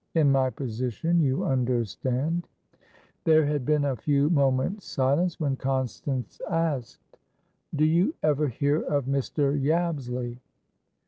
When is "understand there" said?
1.45-3.45